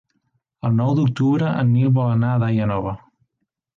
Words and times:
El 0.69 0.71
nou 0.77 0.93
d'octubre 0.99 1.51
en 1.65 1.71
Nil 1.75 1.93
vol 1.99 2.09
anar 2.17 2.33
a 2.39 2.43
Daia 2.45 2.71
Nova. 2.73 2.95